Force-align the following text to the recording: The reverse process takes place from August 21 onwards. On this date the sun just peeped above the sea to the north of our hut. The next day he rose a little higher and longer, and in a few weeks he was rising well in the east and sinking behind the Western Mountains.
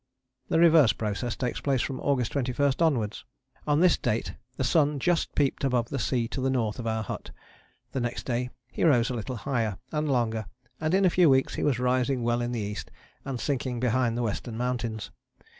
The 0.49 0.57
reverse 0.57 0.93
process 0.93 1.35
takes 1.35 1.61
place 1.61 1.83
from 1.83 1.99
August 1.99 2.31
21 2.31 2.73
onwards. 2.79 3.23
On 3.67 3.81
this 3.81 3.97
date 3.99 4.33
the 4.57 4.63
sun 4.63 4.97
just 4.97 5.35
peeped 5.35 5.63
above 5.63 5.89
the 5.89 5.99
sea 5.99 6.27
to 6.29 6.41
the 6.41 6.49
north 6.49 6.79
of 6.79 6.87
our 6.87 7.03
hut. 7.03 7.29
The 7.91 7.99
next 7.99 8.23
day 8.23 8.49
he 8.71 8.83
rose 8.83 9.11
a 9.11 9.15
little 9.15 9.35
higher 9.35 9.77
and 9.91 10.11
longer, 10.11 10.47
and 10.79 10.95
in 10.95 11.05
a 11.05 11.11
few 11.11 11.29
weeks 11.29 11.53
he 11.53 11.61
was 11.61 11.77
rising 11.77 12.23
well 12.23 12.41
in 12.41 12.51
the 12.51 12.59
east 12.59 12.89
and 13.25 13.39
sinking 13.39 13.79
behind 13.79 14.17
the 14.17 14.23
Western 14.23 14.57
Mountains. 14.57 15.11